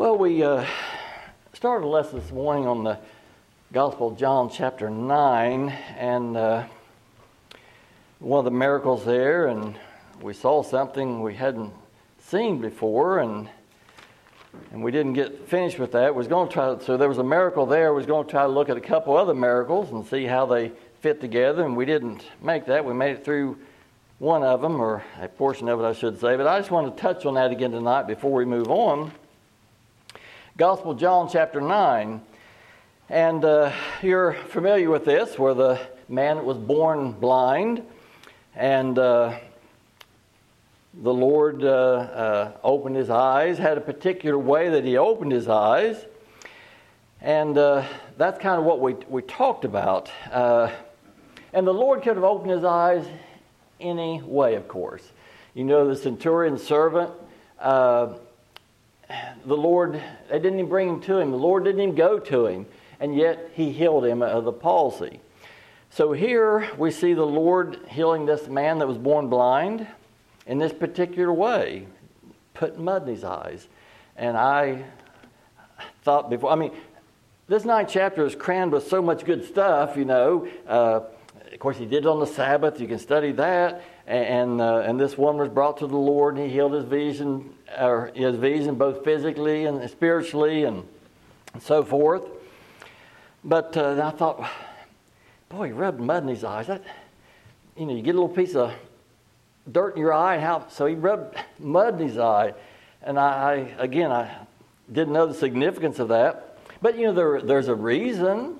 [0.00, 0.64] Well, we uh,
[1.52, 2.98] started a lesson this morning on the
[3.70, 6.64] Gospel of John, chapter 9, and uh,
[8.18, 9.78] one of the miracles there, and
[10.22, 11.74] we saw something we hadn't
[12.18, 13.50] seen before, and
[14.72, 16.14] and we didn't get finished with that.
[16.14, 16.78] We was going to try.
[16.78, 17.92] So there was a miracle there.
[17.92, 20.46] We was going to try to look at a couple other miracles and see how
[20.46, 20.72] they
[21.02, 22.86] fit together, and we didn't make that.
[22.86, 23.58] We made it through
[24.18, 26.38] one of them, or a portion of it, I should say.
[26.38, 29.12] But I just want to touch on that again tonight before we move on.
[30.56, 32.20] Gospel John chapter 9.
[33.08, 33.72] And uh,
[34.02, 37.86] you're familiar with this, where the man was born blind,
[38.56, 39.38] and uh,
[40.92, 45.48] the Lord uh, uh, opened his eyes, had a particular way that he opened his
[45.48, 46.04] eyes.
[47.20, 47.84] And uh,
[48.18, 50.10] that's kind of what we, we talked about.
[50.32, 50.72] Uh,
[51.52, 53.06] and the Lord could have opened his eyes
[53.78, 55.12] any way, of course.
[55.54, 57.12] You know, the centurion servant
[59.44, 61.30] the Lord, they didn't even bring him to him.
[61.30, 62.66] The Lord didn't even go to him,
[62.98, 65.20] and yet he healed him of the palsy.
[65.90, 69.86] So here we see the Lord healing this man that was born blind
[70.46, 71.86] in this particular way,
[72.54, 73.66] putting mud in his eyes.
[74.16, 74.84] And I
[76.02, 76.72] thought before, I mean,
[77.48, 80.46] this ninth chapter is crammed with so much good stuff, you know.
[80.68, 81.00] Uh,
[81.52, 82.80] of course, he did it on the Sabbath.
[82.80, 83.82] You can study that.
[84.06, 87.54] And, uh, and this one was brought to the Lord, and he healed his vision
[87.78, 90.84] or his vision both physically and spiritually and,
[91.58, 92.22] so forth.
[93.42, 94.48] But uh, I thought,
[95.48, 96.68] boy, he rubbed mud in his eyes.
[96.68, 96.84] That,
[97.76, 98.72] you know, you get a little piece of
[99.70, 102.54] dirt in your eye, and how so he rubbed mud in his eye,
[103.02, 104.30] and I, I again I
[104.92, 106.58] didn't know the significance of that.
[106.80, 108.56] But you know, there, there's a reason,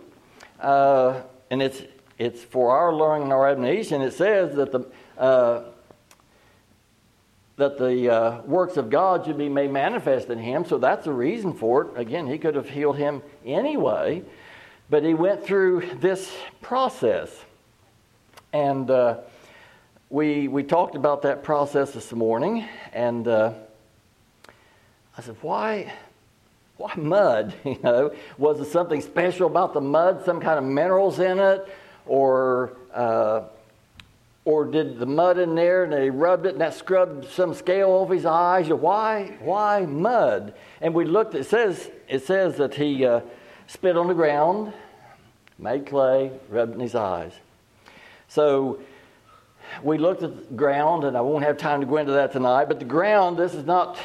[0.61, 1.81] uh, and it's
[2.21, 4.03] it's for our learning and our admonition.
[4.03, 5.63] It says that the uh,
[7.57, 10.67] that the uh, works of God should be made manifest in him.
[10.67, 11.89] So that's the reason for it.
[11.97, 14.23] Again, he could have healed him anyway,
[14.91, 16.31] but he went through this
[16.61, 17.31] process.
[18.53, 19.19] And uh,
[20.11, 23.53] we, we talked about that process this morning, and uh,
[25.17, 25.93] I said, why?
[26.77, 27.55] Why mud?
[27.65, 30.25] You know, was there something special about the mud?
[30.25, 31.69] Some kind of minerals in it,
[32.11, 33.43] or uh,
[34.45, 37.91] or did the mud in there and they rubbed it and that scrubbed some scale
[37.91, 38.69] off his eyes?
[38.69, 39.37] Why?
[39.41, 40.55] Why mud?
[40.81, 41.37] And we looked.
[41.37, 43.21] It says it says that he uh,
[43.69, 44.73] spit on the ground,
[45.57, 47.33] made clay, rubbed in his eyes.
[48.27, 48.81] So
[49.85, 52.65] we looked at the ground, and I won't have time to go into that tonight.
[52.65, 53.99] But the ground, this is not.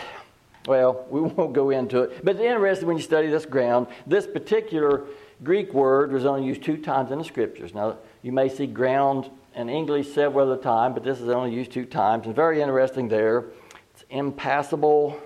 [0.68, 2.24] Well, we won't go into it.
[2.24, 3.88] But it's interesting when you study this ground.
[4.06, 5.06] This particular
[5.44, 7.74] Greek word was only used two times in the scriptures.
[7.74, 11.72] Now, you may see ground in English several other times, but this is only used
[11.72, 12.26] two times.
[12.26, 13.46] And very interesting there.
[13.94, 15.20] It's impassable,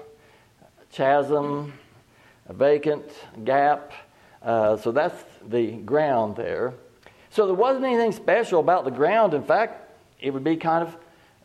[0.92, 1.74] chasm,
[2.50, 3.06] vacant,
[3.44, 3.92] gap.
[4.42, 6.74] Uh, so that's the ground there.
[7.30, 9.34] So there wasn't anything special about the ground.
[9.34, 10.97] In fact, it would be kind of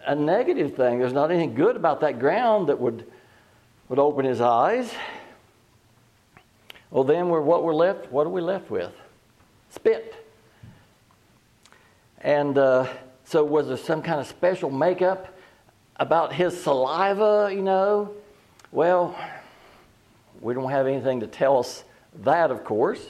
[0.06, 0.98] a negative thing.
[0.98, 3.06] There's not anything good about that ground that would,
[3.88, 4.92] would open his eyes.
[6.94, 8.12] Well, then we're what we're left.
[8.12, 8.92] What are we left with?
[9.70, 10.14] Spit.
[12.20, 12.86] And uh,
[13.24, 15.36] so, was there some kind of special makeup
[15.96, 18.14] about his saliva, you know?
[18.70, 19.18] Well,
[20.40, 21.82] we don't have anything to tell us
[22.22, 23.04] that, of course.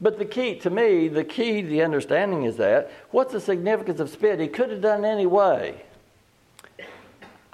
[0.00, 4.00] But the key, to me, the key to the understanding is that what's the significance
[4.00, 4.40] of spit?
[4.40, 5.84] He could have done anyway.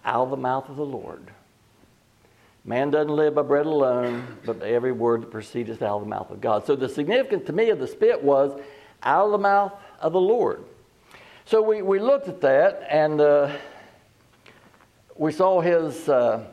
[0.07, 1.33] Out of the mouth of the Lord.
[2.65, 6.09] Man doesn't live by bread alone, but by every word that proceedeth out of the
[6.09, 6.65] mouth of God.
[6.65, 8.59] So the significance to me of the spit was
[9.03, 10.65] out of the mouth of the Lord.
[11.45, 13.57] So we, we looked at that and uh,
[15.17, 16.45] we saw his, uh,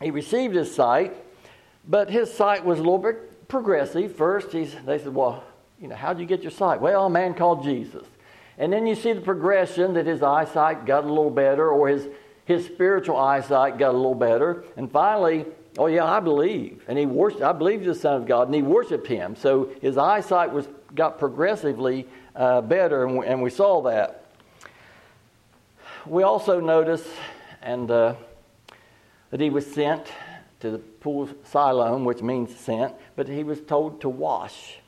[0.00, 1.14] he received his sight,
[1.86, 4.16] but his sight was a little bit progressive.
[4.16, 5.44] First, he's, they said, Well,
[5.80, 6.80] you know, how did you get your sight?
[6.80, 8.06] Well, a man called Jesus.
[8.58, 12.08] And then you see the progression that his eyesight got a little better, or his,
[12.44, 14.64] his spiritual eyesight got a little better.
[14.76, 15.46] And finally,
[15.78, 16.84] oh yeah, I believe.
[16.88, 19.36] And he worshiped, I believe the Son of God, and he worshiped him.
[19.36, 24.24] So his eyesight was got progressively uh, better, and we, and we, saw that.
[26.06, 27.06] We also notice
[27.62, 28.14] and uh,
[29.30, 30.06] that he was sent
[30.60, 34.78] to the pool of Siloam, which means sent, but he was told to wash.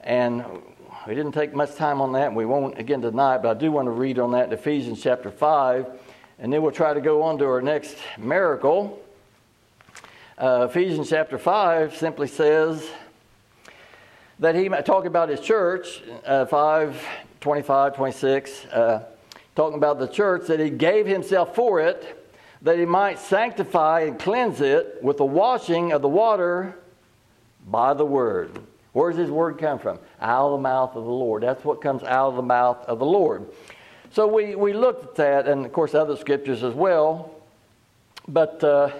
[0.00, 0.44] And
[1.06, 3.72] we didn't take much time on that, and we won't again tonight, but I do
[3.72, 5.86] want to read on that in Ephesians chapter 5,
[6.38, 9.02] and then we'll try to go on to our next miracle.
[10.38, 12.86] Uh, Ephesians chapter 5 simply says,
[14.38, 17.02] that he talking about his church, uh, 5,
[17.40, 19.04] 25, 26, uh,
[19.54, 22.28] talking about the church, that he gave himself for it,
[22.62, 26.76] that he might sanctify and cleanse it with the washing of the water
[27.66, 28.58] by the word.
[28.92, 29.98] Where does his word come from?
[30.20, 31.42] Out of the mouth of the Lord.
[31.42, 33.46] That's what comes out of the mouth of the Lord.
[34.12, 37.32] So we, we looked at that, and of course, other scriptures as well.
[38.28, 38.90] But uh,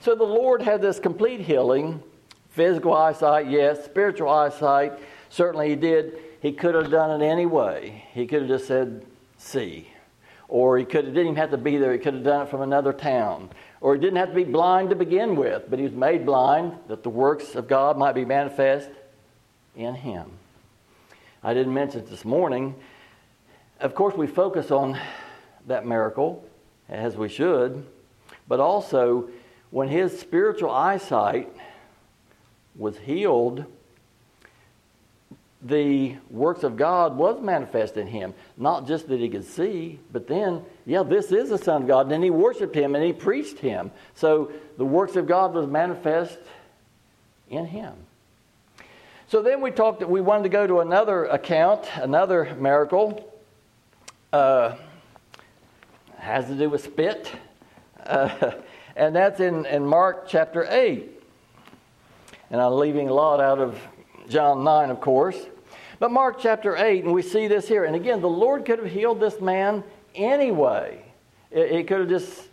[0.00, 2.02] so the Lord had this complete healing
[2.50, 4.98] physical eyesight, yes, spiritual eyesight,
[5.28, 6.18] certainly he did.
[6.42, 8.04] He could have done it anyway.
[8.12, 9.06] He could have just said,
[9.36, 9.88] see.
[10.48, 11.92] Or he could have, didn't even have to be there.
[11.92, 13.50] He could have done it from another town.
[13.80, 16.72] Or he didn't have to be blind to begin with, but he was made blind
[16.88, 18.90] that the works of God might be manifest
[19.76, 20.30] in him.
[21.44, 22.74] I didn't mention it this morning.
[23.80, 24.98] Of course, we focus on
[25.68, 26.44] that miracle,
[26.88, 27.86] as we should,
[28.48, 29.28] but also
[29.70, 31.48] when his spiritual eyesight
[32.74, 33.64] was healed,
[35.62, 38.34] the works of God was manifest in him.
[38.56, 42.02] Not just that he could see, but then, yeah, this is the Son of God.
[42.02, 43.92] And then he worshiped him and he preached him.
[44.14, 46.38] So the works of God was manifest
[47.48, 47.94] in him.
[49.28, 53.24] So then we talked we wanted to go to another account, another miracle.
[54.32, 54.76] Uh,
[56.18, 57.32] has to do with spit.
[58.04, 58.52] Uh,
[58.96, 61.08] and that's in, in Mark chapter 8.
[62.50, 63.80] And I'm leaving a lot out of
[64.28, 65.38] John 9, of course.
[65.98, 67.84] But Mark chapter 8, and we see this here.
[67.84, 69.82] And again, the Lord could have healed this man
[70.14, 71.02] anyway.
[71.50, 72.48] It, it could have just,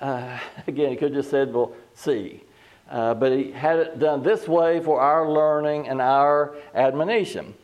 [0.00, 2.42] uh, again, he could have just said, well, see.
[2.90, 7.54] Uh, but he had it done this way for our learning and our admonition.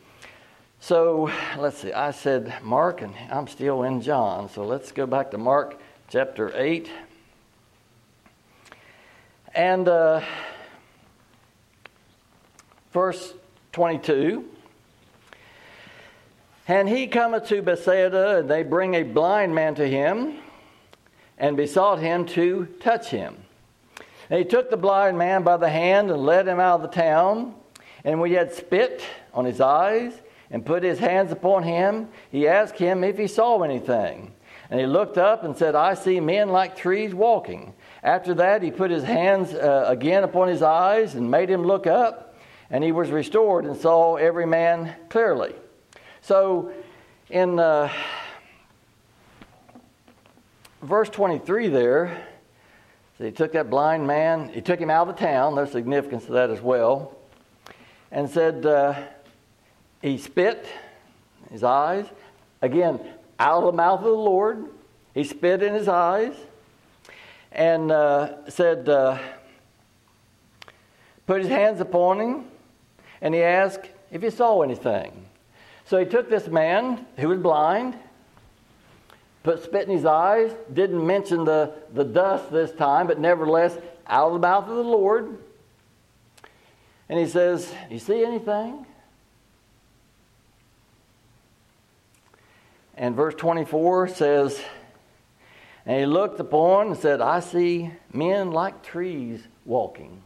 [0.80, 4.48] So let's see, I said Mark, and I'm still in John.
[4.48, 6.88] So let's go back to Mark chapter 8.
[9.54, 10.20] And uh,
[12.92, 13.32] verse
[13.72, 14.44] 22.
[16.68, 20.38] And he cometh to Bethsaida, and they bring a blind man to him,
[21.38, 23.36] and besought him to touch him.
[24.30, 26.96] And he took the blind man by the hand and led him out of the
[26.96, 27.54] town.
[28.04, 29.02] And when he had spit
[29.32, 30.12] on his eyes
[30.50, 34.32] and put his hands upon him, he asked him if he saw anything.
[34.70, 37.74] And he looked up and said, I see men like trees walking.
[38.02, 41.86] After that, he put his hands uh, again upon his eyes and made him look
[41.86, 42.26] up
[42.70, 45.54] and he was restored and saw every man clearly.
[46.20, 46.72] So,
[47.30, 47.92] in uh,
[50.82, 52.26] verse 23 there,
[53.18, 56.26] so he took that blind man, he took him out of the town, there's significance
[56.26, 57.16] to that as well,
[58.10, 58.94] and said, uh,
[60.02, 60.66] he spit
[61.50, 62.06] his eyes,
[62.62, 63.00] again,
[63.38, 64.66] out of the mouth of the Lord,
[65.14, 66.34] he spit in his eyes,
[67.52, 69.18] and uh, said, uh,
[71.26, 72.44] put his hands upon him
[73.20, 75.26] and he asked if he saw anything.
[75.84, 77.96] So he took this man who was blind,
[79.42, 84.28] put spit in his eyes, didn't mention the, the dust this time, but nevertheless, out
[84.28, 85.38] of the mouth of the Lord.
[87.08, 88.84] And he says, You see anything?
[92.96, 94.60] And verse 24 says,
[95.84, 100.22] And he looked upon and said, I see men like trees walking.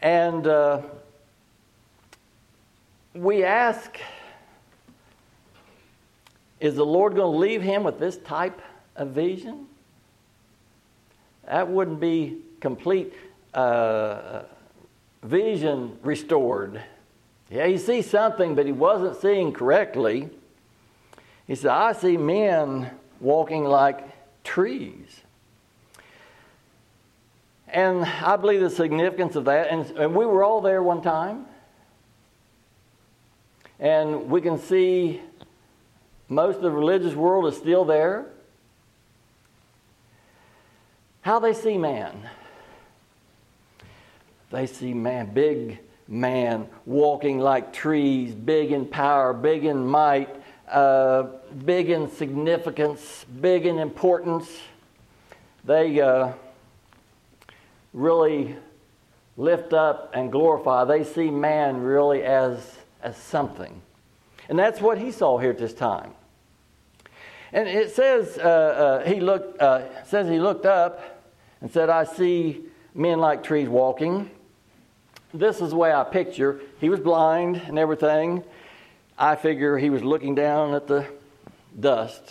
[0.00, 0.82] And uh,
[3.14, 3.98] we ask
[6.60, 8.60] is the Lord going to leave him with this type
[8.94, 9.66] of vision?
[11.46, 13.14] That wouldn't be complete
[13.54, 14.42] uh,
[15.22, 16.82] vision restored.
[17.50, 20.28] Yeah, he sees something, but he wasn't seeing correctly.
[21.50, 24.06] He said, I see men walking like
[24.44, 25.22] trees.
[27.66, 31.46] And I believe the significance of that, and, and we were all there one time.
[33.80, 35.22] And we can see
[36.28, 38.26] most of the religious world is still there.
[41.22, 42.30] How they see man.
[44.52, 50.39] They see man, big man, walking like trees, big in power, big in might,
[50.70, 51.24] uh,
[51.64, 54.48] big in significance, big in importance.
[55.64, 56.32] They uh,
[57.92, 58.56] really
[59.36, 60.84] lift up and glorify.
[60.84, 63.80] They see man really as as something.
[64.48, 66.12] And that's what he saw here at this time.
[67.52, 71.22] And it says uh, uh, he looked uh, says he looked up
[71.60, 74.30] and said, "I see men like trees walking."
[75.32, 76.60] This is the way I picture.
[76.80, 78.42] He was blind and everything.
[79.20, 81.06] I figure he was looking down at the
[81.78, 82.22] dust,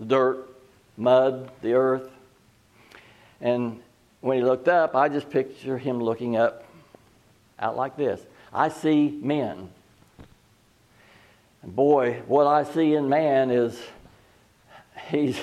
[0.00, 0.48] the dirt,
[0.96, 2.10] mud, the earth.
[3.40, 3.80] And
[4.20, 6.64] when he looked up, I just picture him looking up
[7.60, 8.20] out like this.
[8.52, 9.70] I see men
[11.62, 13.80] And boy, what I see in man is
[15.08, 15.38] he's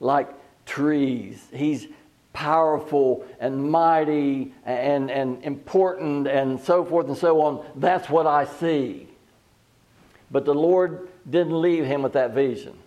[0.00, 0.28] like
[0.66, 1.42] trees.
[1.52, 1.86] He's
[2.32, 7.66] powerful and mighty and, and important and so forth and so on.
[7.76, 9.09] That's what I see.
[10.30, 12.78] But the Lord didn't leave him with that vision.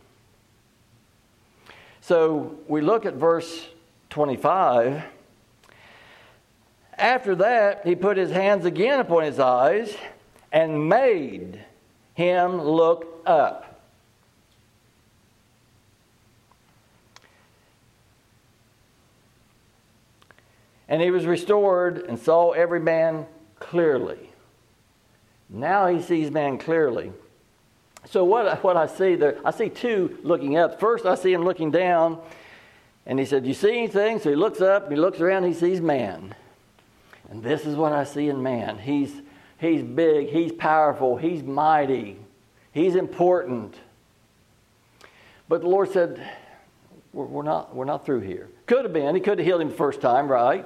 [2.01, 3.67] So we look at verse
[4.09, 5.03] 25.
[6.97, 9.95] After that, he put his hands again upon his eyes
[10.51, 11.59] and made
[12.13, 13.81] him look up.
[20.87, 23.25] And he was restored and saw every man
[23.59, 24.29] clearly.
[25.49, 27.11] Now he sees man clearly.
[28.09, 30.79] So what, what I see there, I see two looking up.
[30.79, 32.19] First, I see him looking down,
[33.05, 35.81] and he said, "You see anything?" So he looks up, he looks around, he sees
[35.81, 36.35] man,
[37.29, 38.77] and this is what I see in man.
[38.77, 39.21] He's
[39.57, 42.17] he's big, he's powerful, he's mighty,
[42.71, 43.75] he's important.
[45.47, 46.21] But the Lord said,
[47.13, 49.15] "We're, we're not we're not through here." Could have been.
[49.15, 50.65] He could have healed him the first time, right?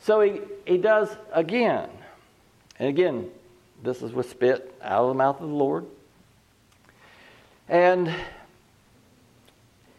[0.00, 1.88] So he, he does again.
[2.78, 3.30] And again,
[3.82, 5.86] this is with spit out of the mouth of the Lord.
[7.68, 8.14] And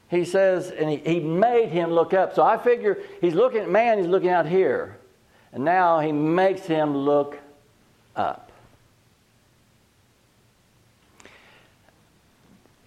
[0.09, 2.35] he says, and he, he made him look up.
[2.35, 4.97] So I figure he's looking at man, he's looking out here.
[5.51, 7.37] And now he makes him look
[8.15, 8.51] up.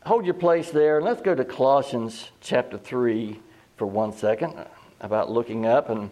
[0.05, 3.41] Hold your place there, and let's go to Colossians chapter 3
[3.77, 4.55] for one second
[5.01, 5.91] about looking up.
[5.91, 6.11] And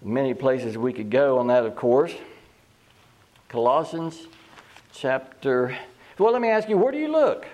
[0.00, 2.14] many places we could go on that, of course.
[3.48, 4.26] Colossians
[4.92, 5.76] chapter.
[6.18, 7.46] Well, let me ask you, where do you look?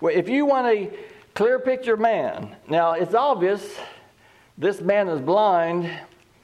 [0.00, 0.90] Well, if you want a
[1.34, 3.76] clear picture of man, now it's obvious
[4.56, 5.90] this man is blind.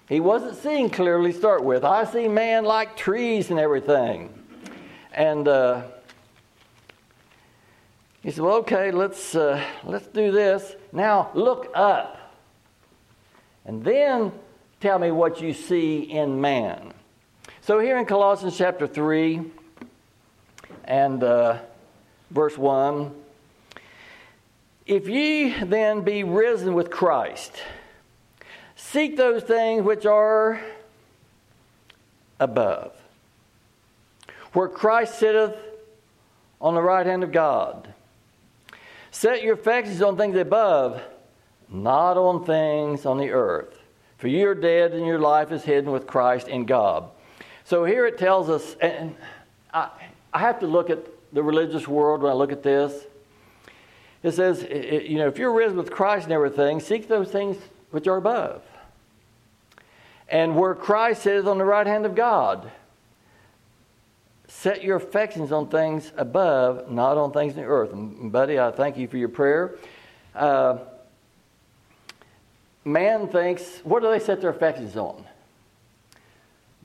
[0.09, 1.85] He wasn't seeing clearly start with.
[1.85, 4.35] I see man like trees and everything.
[5.12, 5.83] And uh,
[8.23, 10.75] he said, well, okay, let's, uh, let's do this.
[10.93, 12.35] Now look up.
[13.64, 14.33] And then
[14.81, 16.93] tell me what you see in man.
[17.71, 19.43] So, here in Colossians chapter 3
[20.87, 21.59] and uh,
[22.33, 23.15] verse 1
[24.87, 27.62] If ye then be risen with Christ,
[28.75, 30.61] seek those things which are
[32.41, 32.93] above,
[34.53, 35.57] where Christ sitteth
[36.61, 37.95] on the right hand of God.
[39.12, 41.00] Set your affections on things above,
[41.69, 43.79] not on things on the earth.
[44.19, 47.09] For you are dead and your life is hidden with Christ in God.
[47.71, 49.15] So here it tells us, and
[49.73, 49.91] I,
[50.35, 53.05] I have to look at the religious world when I look at this.
[54.25, 57.57] It says, you know, if you're risen with Christ and everything, seek those things
[57.93, 58.62] which are above.
[60.29, 62.73] And where Christ is on the right hand of God,
[64.49, 67.93] set your affections on things above, not on things in the earth.
[67.93, 69.77] And buddy, I thank you for your prayer.
[70.35, 70.79] Uh,
[72.85, 75.25] man thinks, what do they set their affections on?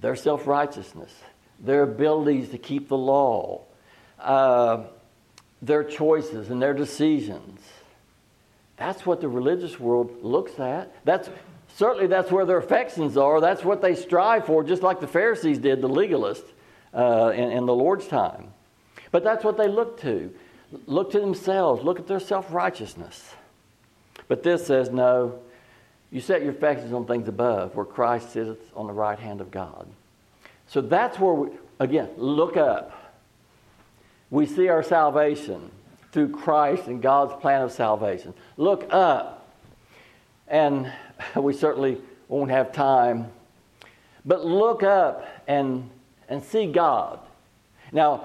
[0.06, 1.12] Their self righteousness,
[1.60, 3.64] their abilities to keep the law,
[4.20, 4.84] uh,
[5.64, 7.60] their choices and their decisions.
[8.78, 10.94] That's what the religious world looks at.
[11.06, 11.28] That's
[11.78, 13.42] certainly that's where their affections are.
[13.42, 16.52] That's what they strive for, just like the Pharisees did, the legalists
[16.94, 18.54] uh, in, in the Lord's time.
[19.10, 20.32] But that's what they look to.
[20.86, 21.84] Look to themselves.
[21.84, 23.34] Look at their self righteousness.
[24.28, 25.40] But this says no.
[26.16, 29.52] You set your affections on things above, where Christ sits on the right hand of
[29.52, 29.86] God.
[30.66, 33.18] So that's where we, again, look up.
[34.30, 35.70] We see our salvation
[36.14, 38.34] through Christ and God's plan of salvation.
[38.56, 39.46] Look up.
[40.48, 40.90] And
[41.36, 41.98] we certainly
[42.30, 43.30] won't have time.
[44.24, 45.90] But look up and,
[46.30, 47.20] and see God.
[47.92, 48.24] Now,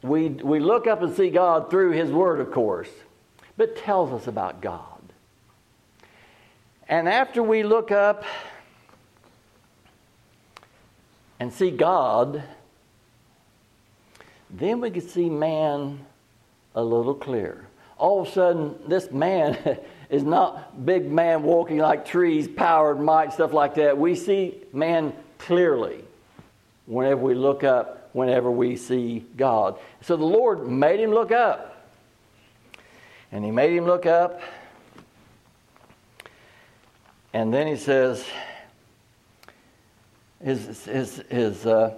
[0.00, 2.88] we, we look up and see God through His Word, of course,
[3.58, 4.95] but tells us about God.
[6.88, 8.24] And after we look up
[11.40, 12.42] and see God,
[14.50, 16.06] then we can see man
[16.74, 17.66] a little clearer.
[17.98, 23.32] All of a sudden, this man is not big man walking like trees, powered might,
[23.32, 23.98] stuff like that.
[23.98, 26.04] We see man clearly
[26.86, 29.78] whenever we look up, whenever we see God.
[30.02, 31.72] So the Lord made him look up.
[33.32, 34.40] And he made him look up
[37.32, 38.24] and then he says,
[40.42, 41.94] his, his, his, uh,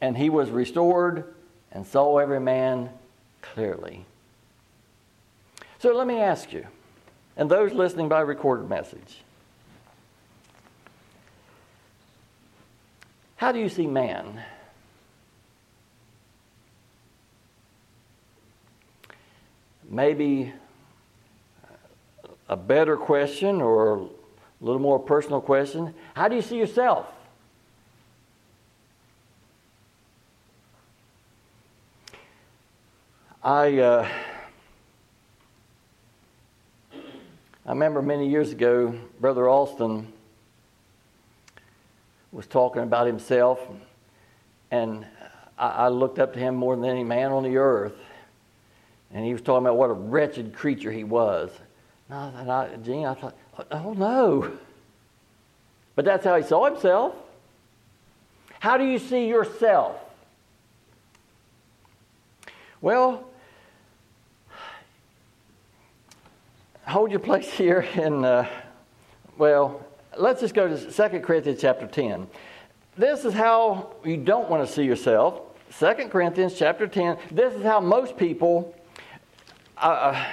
[0.00, 1.34] and he was restored
[1.72, 2.90] and saw every man
[3.40, 4.04] clearly.
[5.78, 6.66] So let me ask you,
[7.36, 9.22] and those listening by recorded message,
[13.36, 14.42] how do you see man?
[19.92, 20.50] maybe
[22.48, 24.08] a better question or
[24.62, 27.06] a little more personal question how do you see yourself?
[33.44, 34.08] I, uh,
[37.66, 40.12] I remember many years ago, Brother Alston
[42.30, 43.58] was talking about himself,
[44.70, 45.04] and
[45.58, 47.96] I, I looked up to him more than any man on the earth.
[49.12, 51.50] And he was talking about what a wretched creature he was.
[52.08, 53.36] And I thought, Gene, I thought,
[53.70, 54.52] oh no.
[55.94, 57.14] But that's how he saw himself.
[58.60, 59.96] How do you see yourself?
[62.80, 63.24] Well,
[66.86, 68.48] hold your place here in, uh,
[69.38, 69.84] well,
[70.16, 72.26] let's just go to 2 Corinthians chapter 10.
[72.96, 75.40] This is how you don't want to see yourself.
[75.78, 77.16] 2 Corinthians chapter 10.
[77.30, 78.74] This is how most people,
[79.78, 80.24] uh,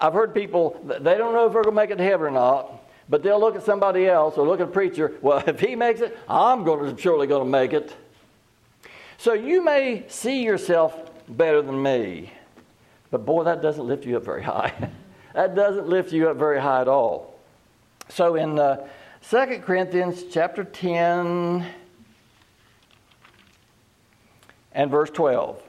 [0.00, 2.30] I've heard people, they don't know if they're going to make it to heaven or
[2.30, 5.14] not, but they'll look at somebody else or look at a preacher.
[5.20, 7.94] Well, if he makes it, I'm going to, surely going to make it.
[9.16, 10.96] So you may see yourself
[11.28, 12.32] better than me,
[13.10, 14.72] but boy, that doesn't lift you up very high.
[15.34, 17.38] that doesn't lift you up very high at all.
[18.08, 18.86] So in uh,
[19.28, 21.66] 2 Corinthians chapter 10
[24.72, 25.60] and verse 12.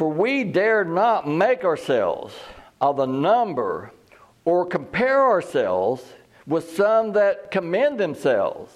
[0.00, 2.34] For we dare not make ourselves
[2.80, 3.92] of the number
[4.46, 6.02] or compare ourselves
[6.46, 8.72] with some that commend themselves.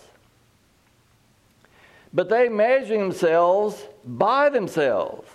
[2.13, 5.27] But they measure themselves by themselves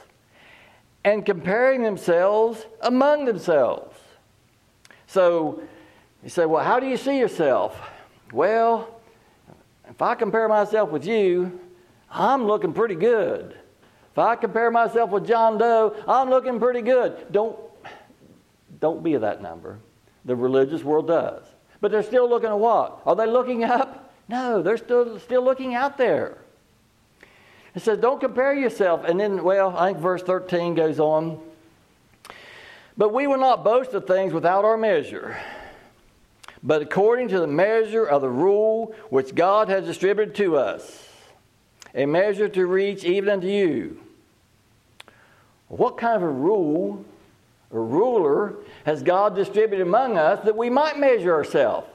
[1.04, 3.98] and comparing themselves among themselves.
[5.08, 5.64] So
[6.22, 7.76] you say, well, how do you see yourself?
[8.32, 9.02] Well,
[9.90, 11.60] if I compare myself with you,
[12.12, 13.59] I'm looking pretty good.
[14.20, 17.32] If I compare myself with John Doe, I'm looking pretty good.
[17.32, 17.58] Don't,
[18.82, 19.80] don't be of that number.
[20.26, 21.42] The religious world does.
[21.80, 23.00] But they're still looking at what?
[23.06, 24.14] Are they looking up?
[24.28, 26.38] No, they're still, still looking out there.
[27.74, 29.06] It says, don't compare yourself.
[29.06, 31.40] And then, well, I think verse 13 goes on.
[32.98, 35.38] But we will not boast of things without our measure
[36.62, 41.08] but according to the measure of the rule which God has distributed to us,
[41.96, 44.02] a measure to reach even unto you.
[45.70, 47.06] What kind of a rule
[47.72, 48.56] or ruler
[48.86, 51.88] has God distributed among us that we might measure ourselves?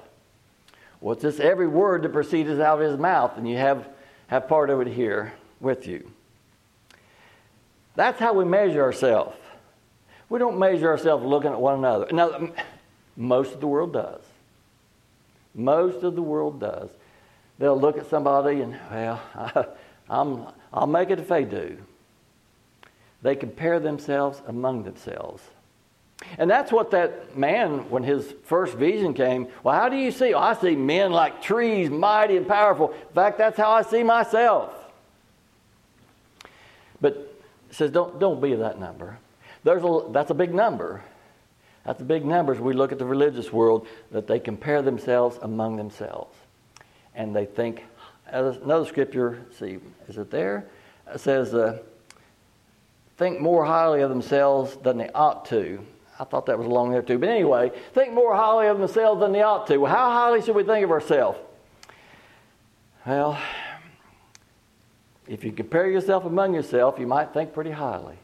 [1.01, 3.87] What's this every word that proceeds out of his mouth, and you have,
[4.29, 6.11] have part of it here with you.
[7.97, 9.37] That's how we measure ourselves.
[10.29, 12.09] We don't measure ourselves looking at one another.
[12.11, 12.49] Now,
[13.17, 14.23] most of the world does.
[15.55, 16.91] Most of the world does.
[17.59, 19.67] They'll look at somebody and, well, I,
[20.09, 21.79] I'm, I'll make it if they do.
[23.25, 25.43] They compare themselves among themselves.
[26.37, 30.35] And that's what that man, when his first vision came, well, how do you see?
[30.35, 32.93] I see men like trees, mighty and powerful.
[32.93, 34.73] In fact, that's how I see myself.
[37.01, 37.15] But
[37.71, 39.19] it says, don't, don't be that number.
[39.65, 41.03] There's a, that's a big number.
[41.87, 45.39] That's a big number as We look at the religious world that they compare themselves
[45.41, 46.37] among themselves.
[47.15, 47.85] And they think,
[48.27, 50.67] another scripture, see, is it there?
[51.13, 51.79] It says, uh,
[53.17, 55.85] think more highly of themselves than they ought to.
[56.19, 57.19] I thought that was along there too.
[57.19, 59.79] But anyway, think more highly of themselves than they ought to.
[59.79, 61.39] Well, how highly should we think of ourselves?
[63.07, 63.39] Well,
[65.27, 68.17] if you compare yourself among yourself, you might think pretty highly.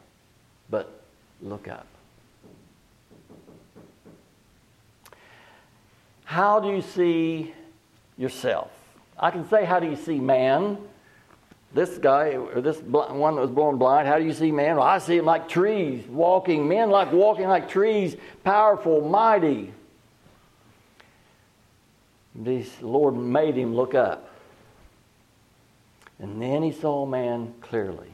[0.69, 1.01] But
[1.41, 1.85] look up.
[6.23, 7.53] How do you see
[8.17, 8.71] yourself?
[9.19, 10.77] I can say, How do you see man?
[11.73, 14.75] This guy, or this one that was born blind, how do you see man?
[14.75, 19.73] Well, I see him like trees, walking, men like walking like trees, powerful, mighty.
[22.35, 24.29] The Lord made him look up.
[26.19, 28.11] And then he saw man clearly.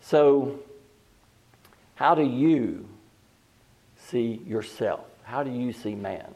[0.00, 0.60] So,
[1.96, 2.88] how do you
[3.96, 5.04] see yourself?
[5.24, 6.34] How do you see man?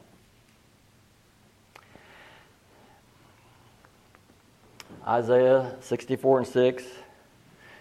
[5.07, 6.83] Isaiah 64 and 6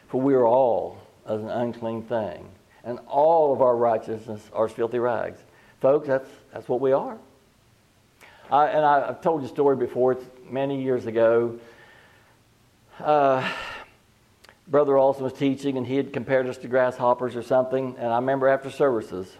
[0.08, 2.48] For we are all as an unclean thing,
[2.84, 5.38] and all of our righteousness are filthy rags.
[5.80, 7.16] Folks, that's, that's what we are.
[8.50, 11.58] I, and I, have told you a story before, it's many years ago.
[12.98, 13.48] Uh,
[14.66, 17.96] Brother Olson was teaching, and he had compared us to grasshoppers or something.
[17.98, 19.36] And I remember after services,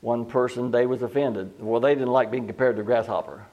[0.00, 1.54] one person, they was offended.
[1.58, 3.44] Well, they didn't like being compared to a grasshopper.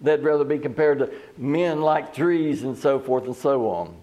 [0.00, 3.96] They'd rather be compared to men like trees and so forth and so on.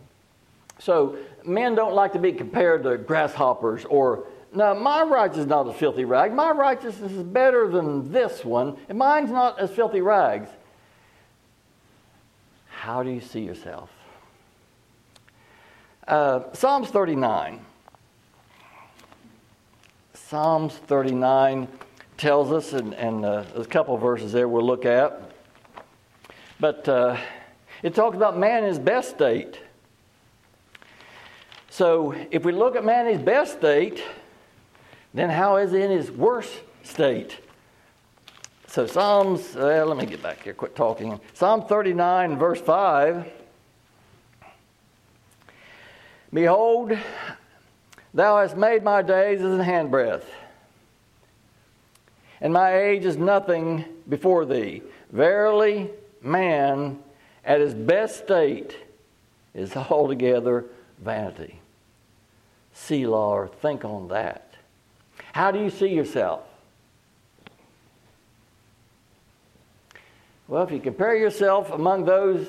[0.80, 4.26] So men don't like to be compared to grasshoppers or
[4.56, 6.32] no, my righteousness is not a filthy rag.
[6.32, 10.48] My righteousness is better than this one, and mine's not as filthy rags.
[12.68, 13.90] How do you see yourself?
[16.08, 17.66] Uh, Psalms 39.
[20.14, 21.68] Psalms 39
[22.18, 25.33] tells us, and, and uh, there's a couple verses there we'll look at.
[26.64, 27.18] But uh,
[27.82, 29.60] it talks about man in his best state.
[31.70, 34.02] So if we look at man in his best state,
[35.14, 37.38] then how is he in his worst state?
[38.68, 41.20] So Psalms, uh, let me get back here, quit talking.
[41.34, 43.30] Psalm 39, verse 5.
[46.32, 46.98] Behold,
[48.14, 50.24] thou hast made my days as a handbreadth,
[52.40, 54.82] and my age is nothing before thee.
[55.12, 55.92] Verily,
[56.24, 57.00] man
[57.46, 58.78] at his best state
[59.54, 60.66] is altogether
[61.00, 61.60] vanity.
[62.74, 64.56] Selah, or think on that.
[65.34, 66.42] How do you see yourself?
[70.48, 72.48] Well, if you compare yourself among those,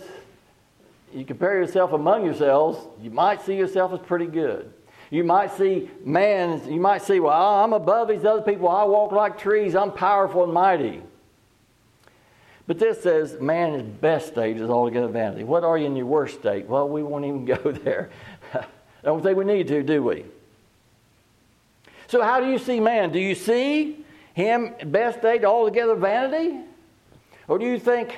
[1.14, 4.72] you compare yourself among yourselves, you might see yourself as pretty good.
[5.10, 8.68] You might see man, you might see, well, I'm above these other people.
[8.68, 9.76] I walk like trees.
[9.76, 11.02] I'm powerful and mighty.
[12.66, 15.44] But this says man in his best state is altogether vanity.
[15.44, 16.66] What are you in your worst state?
[16.66, 18.10] Well, we won't even go there.
[18.54, 18.64] I
[19.02, 20.24] don't think we need to, do we?
[22.06, 23.12] So, how do you see man?
[23.12, 26.60] Do you see him best state altogether vanity?
[27.48, 28.16] Or do you think,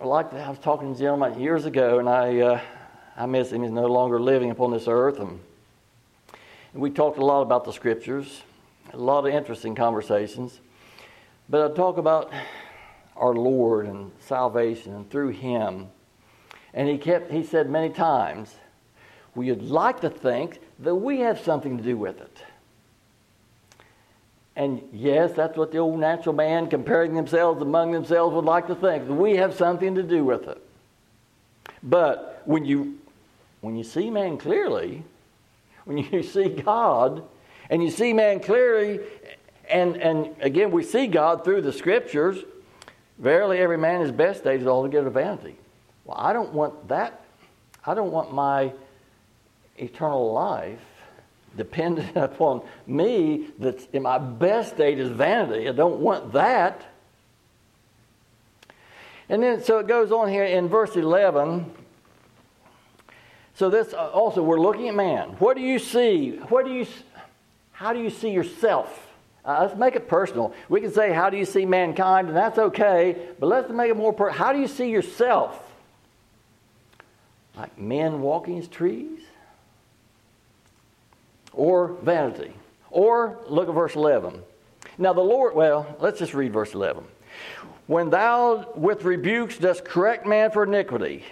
[0.00, 2.60] like I was talking to a gentleman years ago, and I, uh,
[3.16, 3.62] I miss him.
[3.62, 5.18] He's no longer living upon this earth.
[5.18, 5.40] And,
[6.72, 8.42] and we talked a lot about the scriptures,
[8.92, 10.60] a lot of interesting conversations.
[11.48, 12.32] But I talk about
[13.16, 15.88] our Lord and salvation and through Him.
[16.74, 18.54] And he kept he said many times,
[19.34, 22.36] we'd like to think that we have something to do with it.
[24.56, 28.74] And yes, that's what the old natural man comparing themselves among themselves would like to
[28.74, 29.06] think.
[29.06, 30.62] That we have something to do with it.
[31.82, 32.98] But when you
[33.60, 35.02] when you see man clearly,
[35.84, 37.22] when you see God,
[37.70, 39.00] and you see man clearly,
[39.68, 42.38] and, and again, we see God through the scriptures.
[43.18, 45.56] Verily, every man his best days is altogether vanity.
[46.04, 47.22] Well, I don't want that.
[47.84, 48.72] I don't want my
[49.78, 50.80] eternal life
[51.56, 55.68] dependent upon me that's in my best state is vanity.
[55.68, 56.86] I don't want that.
[59.28, 61.72] And then, so it goes on here in verse 11.
[63.54, 65.30] So this uh, also, we're looking at man.
[65.38, 66.36] What do you see?
[66.48, 66.86] What do you,
[67.72, 69.05] how do you see yourself?
[69.46, 70.52] Uh, let's make it personal.
[70.68, 72.28] We can say, How do you see mankind?
[72.28, 74.44] And that's okay, but let's make it more personal.
[74.44, 75.62] How do you see yourself?
[77.56, 79.20] Like men walking as trees?
[81.52, 82.52] Or vanity?
[82.90, 84.42] Or look at verse 11.
[84.98, 87.04] Now, the Lord, well, let's just read verse 11.
[87.86, 91.24] When thou with rebukes dost correct man for iniquity,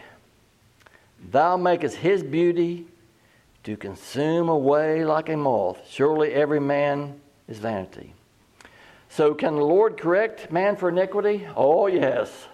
[1.31, 2.87] thou makest his beauty
[3.64, 5.79] to consume away like a moth.
[5.88, 8.14] Surely every man is vanity.
[9.09, 11.46] So, can the Lord correct man for iniquity?
[11.54, 12.48] Oh, yes.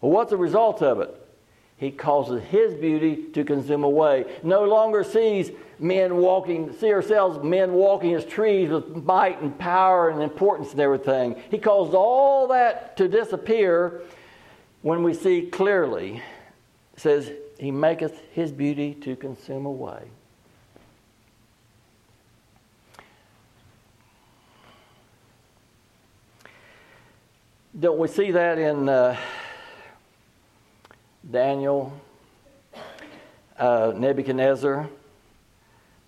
[0.00, 1.14] Well, what's the result of it?
[1.76, 4.24] He causes his beauty to consume away.
[4.42, 10.08] No longer sees men walking, see ourselves men walking as trees with might and power
[10.08, 11.40] and importance and everything.
[11.50, 14.02] He causes all that to disappear
[14.82, 16.20] when we see clearly.
[16.94, 20.02] It says, He maketh his beauty to consume away.
[27.78, 29.16] Don't we see that in uh,
[31.30, 31.92] Daniel,
[33.56, 34.88] uh, Nebuchadnezzar?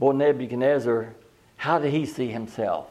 [0.01, 1.15] Boy, Nebuchadnezzar,
[1.57, 2.89] how did he see himself?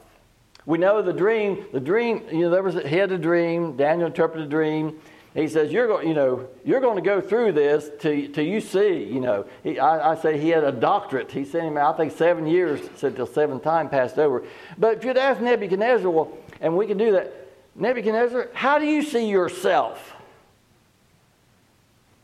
[0.66, 4.08] We know the dream, the dream, you know, there was, he had a dream, Daniel
[4.08, 5.02] interpreted a dream.
[5.34, 8.62] He says, you're going, you know, you're going to go through this till, till you
[8.62, 9.46] see, you know.
[9.62, 11.32] He, I, I say he had a doctorate.
[11.32, 14.44] He sent him, I think, seven years, said till seven time passed over.
[14.78, 19.04] But if you'd ask Nebuchadnezzar, well, and we can do that, Nebuchadnezzar, how do you
[19.04, 20.14] see yourself?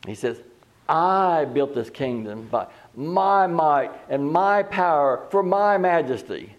[0.06, 0.40] He says,
[0.88, 6.54] I built this kingdom by my might and my power for my majesty.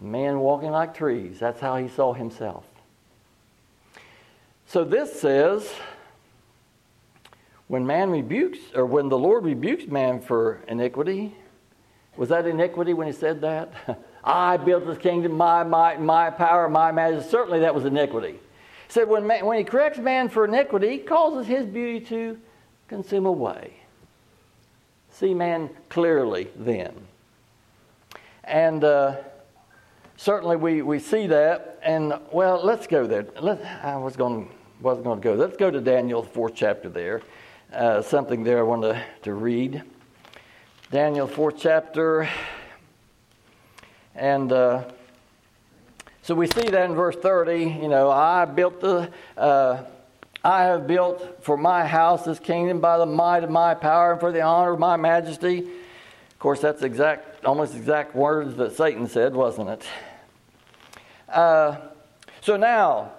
[0.00, 1.38] Man walking like trees.
[1.38, 2.64] That's how he saw himself.
[4.66, 5.72] So this says,
[7.68, 11.34] when man rebukes, or when the Lord rebukes man for iniquity,
[12.16, 13.72] was that iniquity when he said that?
[14.24, 17.30] I built this kingdom, my might, my power, my majesty.
[17.30, 18.32] Certainly that was iniquity.
[18.32, 22.40] He said when, man, when he corrects man for iniquity, he causes his beauty to
[22.88, 23.74] consume away.
[25.10, 26.94] See man clearly then.
[28.42, 29.16] And uh,
[30.16, 31.78] certainly we, we see that.
[31.82, 33.26] And well, let's go there.
[33.40, 35.34] Let, I was going wasn't going to go.
[35.34, 37.22] Let's go to Daniel, the fourth chapter there.
[37.72, 39.82] Uh, something there I want to, to read.
[40.90, 42.28] Daniel, fourth chapter.
[44.14, 44.84] And uh,
[46.22, 47.64] so we see that in verse 30.
[47.64, 49.10] You know, I built the.
[49.36, 49.84] Uh,
[50.44, 54.20] I have built for my house this kingdom by the might of my power and
[54.20, 55.60] for the honor of my majesty.
[55.60, 59.86] Of course, that's exact, almost exact words that Satan said, wasn't it?
[61.30, 61.78] Uh,
[62.42, 63.12] so now,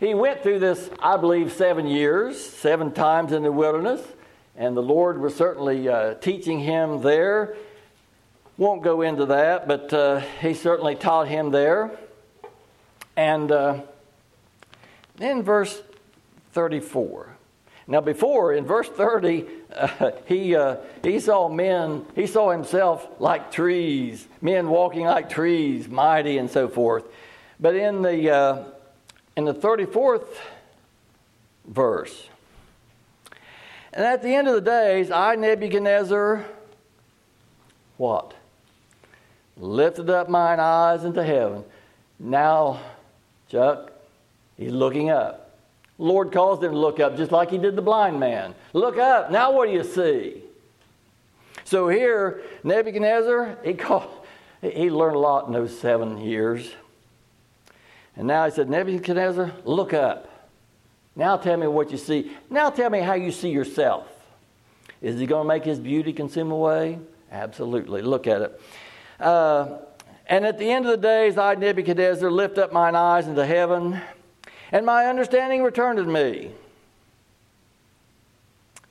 [0.00, 4.04] he went through this, I believe, seven years, seven times in the wilderness,
[4.56, 7.54] and the Lord was certainly uh, teaching him there.
[8.58, 11.90] Won't go into that, but uh, he certainly taught him there.
[13.16, 13.80] And uh,
[15.20, 15.80] in verse
[16.52, 17.28] 34.
[17.88, 23.50] Now, before in verse 30, uh, he, uh, he saw men, he saw himself like
[23.50, 27.04] trees, men walking like trees, mighty and so forth.
[27.58, 28.64] But in the, uh,
[29.36, 30.26] in the 34th
[31.66, 32.28] verse,
[33.92, 36.44] and at the end of the days, I, Nebuchadnezzar,
[37.96, 38.34] what?
[39.56, 41.64] Lifted up mine eyes into heaven.
[42.18, 42.80] Now,
[43.48, 43.92] Chuck,
[44.56, 45.50] he's looking up.
[45.98, 48.54] Lord calls him to look up, just like he did the blind man.
[48.72, 49.30] Look up.
[49.30, 50.42] Now what do you see?
[51.64, 54.10] So here, Nebuchadnezzar, he called,
[54.60, 56.72] he learned a lot in those seven years.
[58.16, 60.48] And now he said, Nebuchadnezzar, look up.
[61.14, 62.32] Now tell me what you see.
[62.50, 64.06] Now tell me how you see yourself.
[65.00, 66.98] Is he going to make his beauty consume away?
[67.30, 68.02] Absolutely.
[68.02, 68.60] Look at it.
[69.22, 69.78] Uh,
[70.26, 74.00] and at the end of the days, I, Nebuchadnezzar, lift up mine eyes into heaven
[74.72, 76.50] and my understanding returned to me.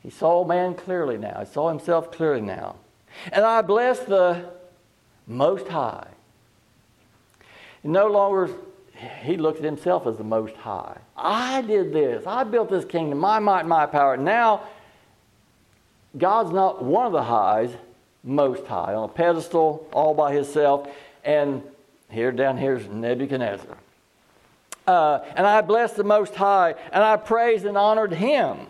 [0.04, 1.40] He saw man clearly now.
[1.40, 2.76] He saw himself clearly now.
[3.32, 4.52] And I blessed the
[5.28, 6.08] Most High.
[7.84, 8.50] No longer,
[9.24, 10.98] he looked at himself as the Most High.
[11.18, 12.26] I did this.
[12.28, 14.18] I built this kingdom, my might, my power.
[14.18, 14.68] Now,
[16.16, 17.72] God's not one of the highs,
[18.24, 20.88] Most High, on a pedestal all by himself.
[21.24, 21.64] And
[22.10, 23.78] here, down here's Nebuchadnezzar.
[24.88, 28.68] Uh, and I blessed the Most High, and I praised and honored him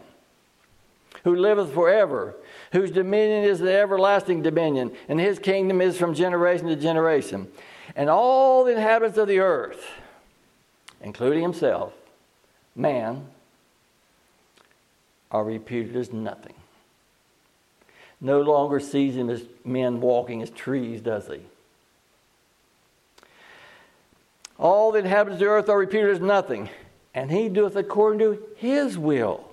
[1.24, 2.36] who liveth forever,
[2.72, 7.48] whose dominion is the everlasting dominion, and his kingdom is from generation to generation.
[7.96, 9.86] And all the inhabitants of the earth,
[11.02, 11.94] including himself,
[12.76, 13.28] man,
[15.30, 16.54] are reputed as nothing.
[18.22, 21.42] No longer sees him as men walking as trees, does he?
[24.60, 26.70] All the inhabitants of the earth are reputed as nothing,
[27.16, 29.50] and he doeth according to his will.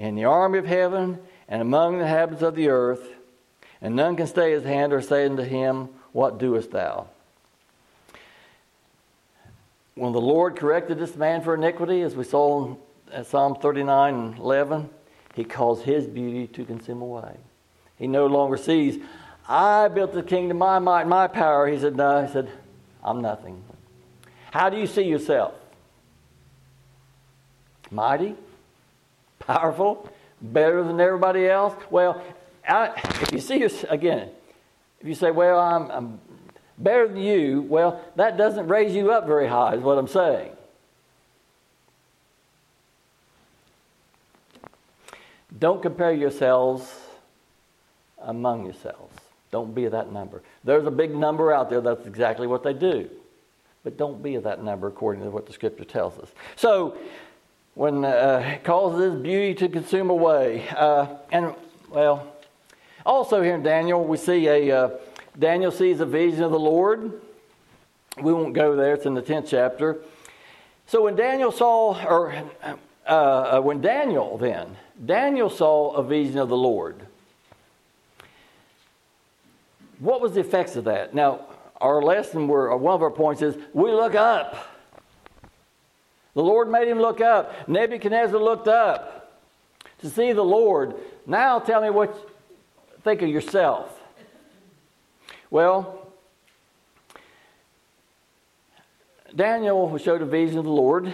[0.00, 3.08] In the army of heaven and among the inhabitants of the earth,
[3.80, 7.06] and none can stay his hand or say unto him, What doest thou?
[9.94, 12.74] When the Lord corrected this man for iniquity, as we saw
[13.14, 14.90] in Psalm 39 and 11,
[15.34, 17.36] he caused his beauty to consume away.
[17.96, 19.02] He no longer sees,
[19.48, 21.66] I built the kingdom, my might, my power.
[21.66, 22.50] He said, No, he said,
[23.02, 23.62] I'm nothing.
[24.50, 25.54] How do you see yourself?
[27.90, 28.34] Mighty?
[29.40, 30.08] Powerful?
[30.40, 31.74] Better than everybody else?
[31.90, 32.22] Well,
[32.66, 34.30] I, if you see yourself, again,
[35.00, 36.20] if you say, well, I'm, I'm
[36.78, 40.53] better than you, well, that doesn't raise you up very high, is what I'm saying.
[45.58, 46.92] Don't compare yourselves
[48.20, 49.14] among yourselves.
[49.50, 50.42] Don't be that number.
[50.64, 53.08] There's a big number out there that's exactly what they do
[53.84, 56.30] but don't be that number according to what the scripture tells us.
[56.56, 56.96] So,
[57.74, 61.54] when uh, causes beauty to consume away, uh, and
[61.90, 62.32] well,
[63.04, 64.90] also here in Daniel we see a uh,
[65.38, 67.20] Daniel sees a vision of the Lord.
[68.20, 69.98] We won't go there; it's in the tenth chapter.
[70.86, 76.48] So when Daniel saw, or uh, uh, when Daniel then Daniel saw a vision of
[76.48, 77.06] the Lord.
[79.98, 81.14] What was the effects of that?
[81.14, 81.46] Now,
[81.80, 84.68] our lesson, were, uh, one of our points is we look up.
[86.34, 87.68] The Lord made him look up.
[87.68, 89.40] Nebuchadnezzar looked up
[89.98, 90.94] to see the Lord.
[91.26, 93.98] Now tell me what you think of yourself.
[95.50, 96.08] Well,
[99.34, 101.12] Daniel showed a vision of the Lord,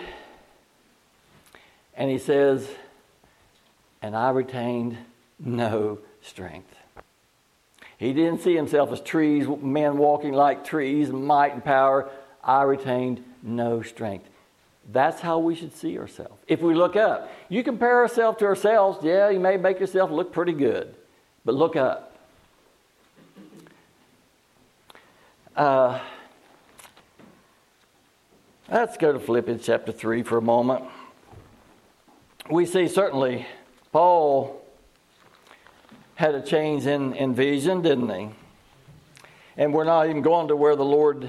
[1.95, 2.69] and he says,
[4.03, 4.97] And I retained
[5.39, 6.75] no strength.
[7.99, 12.09] He didn't see himself as trees, men walking like trees, might and power.
[12.43, 14.27] I retained no strength.
[14.91, 16.35] That's how we should see ourselves.
[16.49, 20.33] If we look up, you compare ourselves to ourselves, yeah, you may make yourself look
[20.33, 20.95] pretty good,
[21.45, 22.17] but look up.
[25.55, 26.01] Uh,
[28.71, 30.85] let's go to Philippians chapter 3 for a moment.
[32.51, 33.47] We see certainly
[33.93, 34.65] Paul
[36.15, 38.29] had a change in, in vision, didn't he?
[39.57, 41.29] And we're not even going to where the Lord,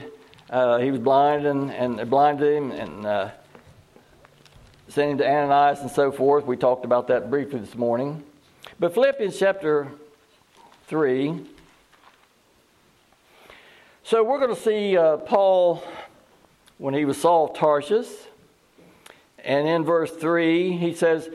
[0.50, 3.30] uh, he was blind and, and blinded him and uh,
[4.90, 6.46] sent him to Ananias and so forth.
[6.46, 8.24] We talked about that briefly this morning.
[8.80, 9.88] But Philippians chapter
[10.86, 11.44] 3.
[14.04, 15.84] So we're going to see uh, Paul
[16.78, 18.28] when he was Saul of Tarsus.
[19.44, 21.28] And in verse 3, he says,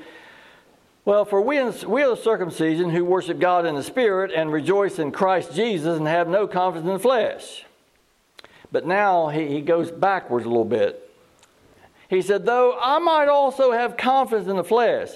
[1.07, 4.99] Well, for we, we are the circumcision who worship God in the Spirit and rejoice
[4.99, 7.65] in Christ Jesus and have no confidence in the flesh.
[8.73, 11.09] But now he, he goes backwards a little bit.
[12.11, 15.11] He said, Though I might also have confidence in the flesh,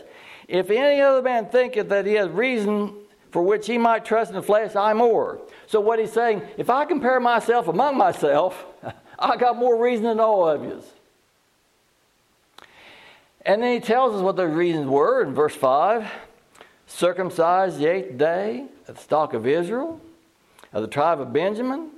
[0.47, 2.95] if any other man thinketh that he has reason
[3.33, 5.41] for which he might trust in the flesh, I more.
[5.67, 8.65] So what he's saying, if I compare myself among myself,
[9.19, 10.85] I got more reason than all of you.
[13.43, 16.11] And then he tells us what the reasons were in verse 5
[16.87, 20.01] circumcised the eighth day of the stock of Israel,
[20.73, 21.91] of the tribe of Benjamin,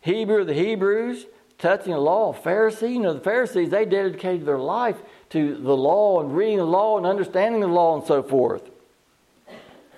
[0.00, 1.26] Hebrew of the Hebrews,
[1.58, 2.92] touching the law of Pharisee.
[2.92, 4.96] You know, the Pharisees, they dedicated their life
[5.30, 8.70] to the law and reading the law and understanding the law and so forth,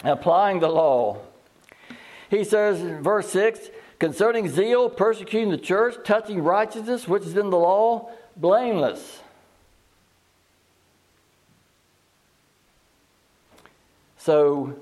[0.04, 1.18] applying the law.
[2.30, 7.50] He says in verse 6 concerning zeal, persecuting the church, touching righteousness, which is in
[7.50, 9.20] the law, blameless.
[14.26, 14.74] So,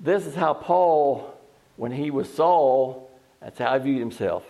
[0.00, 1.38] this is how Paul,
[1.76, 4.44] when he was Saul, that's how he viewed himself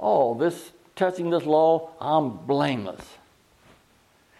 [0.00, 3.04] oh, this touching this law, I'm blameless.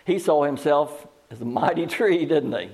[0.04, 2.70] He saw himself as a mighty tree, didn't he?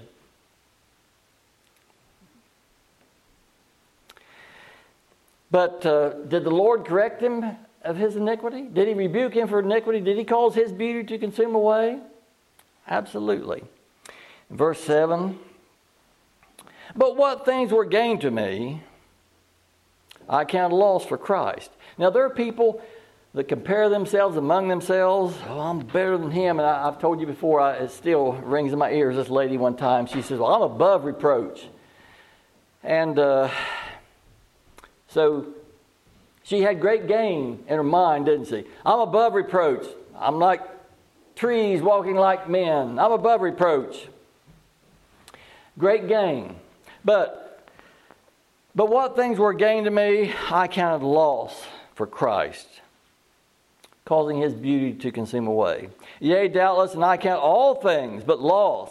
[5.50, 7.44] But uh, did the Lord correct him
[7.82, 8.62] of his iniquity?
[8.62, 10.00] Did he rebuke him for iniquity?
[10.00, 11.98] Did he cause his beauty to consume away?
[12.86, 13.64] Absolutely.
[14.50, 15.38] Verse 7
[16.96, 18.82] But what things were gained to me,
[20.28, 21.70] I count loss for Christ.
[21.96, 22.82] Now, there are people
[23.34, 25.37] that compare themselves among themselves.
[25.48, 26.58] Oh, I'm better than him.
[26.58, 29.16] And I, have told you before, I, it still rings in my ears.
[29.16, 31.68] This lady one time, she says, Well, I'm above reproach.
[32.82, 33.50] And uh,
[35.08, 35.46] so
[36.42, 38.64] she had great gain in her mind, didn't she?
[38.84, 39.87] I'm above reproach.
[40.16, 40.62] I'm like
[41.37, 42.98] trees walking like men.
[42.98, 44.08] I'm above reproach.
[45.78, 46.56] Great gain.
[47.04, 47.48] But
[48.74, 51.64] but what things were gained to me, I counted loss
[51.94, 52.68] for Christ,
[54.04, 55.88] causing his beauty to consume away.
[56.20, 58.90] Yea, doubtless, and I count all things but loss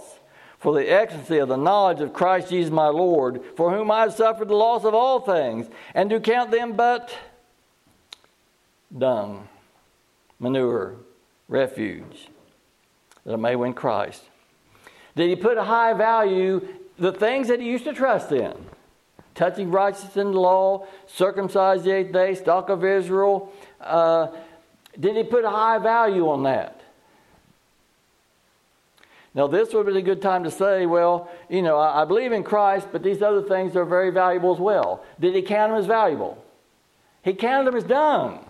[0.60, 4.14] for the excellency of the knowledge of Christ Jesus my Lord, for whom I have
[4.14, 7.16] suffered the loss of all things, and do count them but
[8.98, 9.48] dung,
[10.40, 10.96] manure,
[11.48, 12.28] refuge,
[13.24, 14.24] that I may win Christ.
[15.18, 16.66] Did he put a high value
[16.98, 18.54] the things that he used to trust in?
[19.38, 23.54] touching righteousness in the law, circumcised the eighth day, stock of Israel.
[23.80, 24.28] Uh,
[25.00, 26.82] did he put a high value on that?
[29.36, 32.32] Now, this would be a good time to say, well, you know, I, I believe
[32.32, 35.06] in Christ, but these other things are very valuable as well.
[35.20, 36.44] Did he count them as valuable?
[37.22, 38.44] He counted them as dung.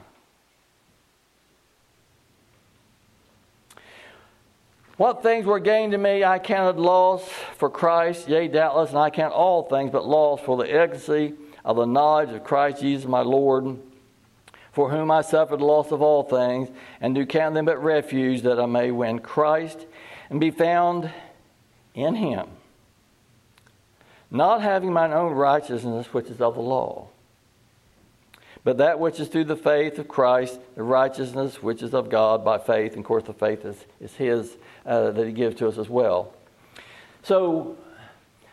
[4.97, 7.23] What things were gained to me, I counted loss
[7.57, 11.75] for Christ, yea, doubtless, and I count all things but loss for the excellency of
[11.75, 13.77] the knowledge of Christ Jesus my Lord,
[14.71, 18.59] for whom I suffered loss of all things, and do count them but refuge, that
[18.59, 19.85] I may win Christ
[20.31, 21.11] and be found
[21.93, 22.47] in him,
[24.31, 27.07] not having mine own righteousness, which is of the law
[28.67, 32.43] but that which is through the faith of Christ, the righteousness which is of God
[32.43, 32.91] by faith.
[32.91, 35.89] And of course, the faith is, is His uh, that He gives to us as
[35.89, 36.33] well.
[37.21, 37.77] So,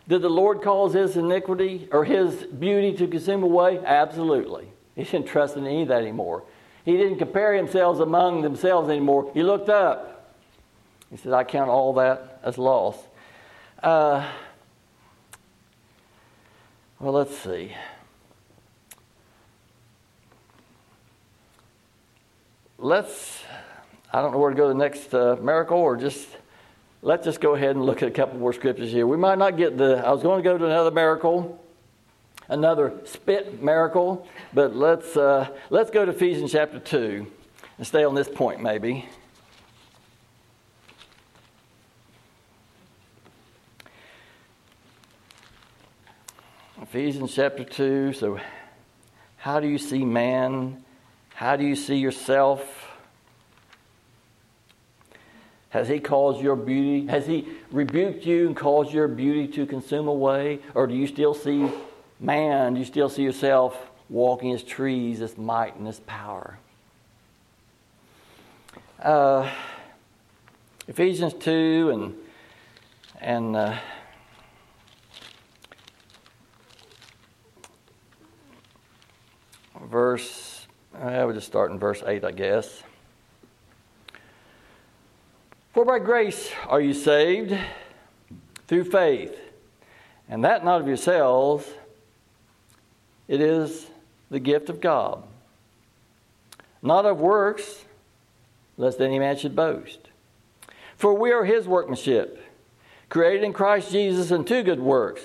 [0.09, 3.79] did the Lord cause His iniquity or His beauty to consume away?
[3.79, 4.69] Absolutely.
[4.95, 6.43] He didn't trust in any of that anymore.
[6.85, 9.31] He didn't compare Himself among themselves anymore.
[9.33, 10.35] He looked up.
[11.11, 12.99] He said, I count all that as loss.
[13.83, 14.29] Uh,
[16.99, 17.73] well, let's see.
[22.85, 23.43] let's,
[24.15, 26.29] I don't know where to go to the next uh, miracle, or just
[27.03, 29.09] let's just go ahead and look at a couple more scriptures here.
[29.09, 31.61] We might not get the, I was going to go to another miracle,
[32.47, 37.27] another spit miracle, but let's, uh, let's go to Ephesians chapter 2
[37.79, 39.05] and stay on this point maybe.
[46.81, 48.13] Ephesians chapter 2.
[48.13, 48.39] So,
[49.39, 50.85] how do you see man?
[51.35, 52.84] How do you see yourself?
[55.75, 57.09] Has he caused your beauty?
[57.09, 60.61] Has he rebuked you and caused your beauty to consume away?
[60.73, 61.69] Or do you still see
[62.21, 62.75] man?
[62.75, 66.61] Do you still see yourself walking as trees, as might and as power?
[69.03, 69.51] Uh,
[70.87, 72.15] Ephesians 2 and,
[73.21, 73.77] and uh,
[79.87, 82.85] verse, I would just start in verse 8, I guess.
[85.85, 87.55] For by grace are you saved
[88.67, 89.39] through faith,
[90.31, 91.69] and that not of yourselves,
[93.29, 93.89] it is
[94.31, 95.23] the gift of God,
[96.81, 97.85] not of works,
[98.79, 99.99] lest any man should boast.
[100.97, 102.43] For we are his workmanship,
[103.11, 105.21] created in Christ Jesus unto good works,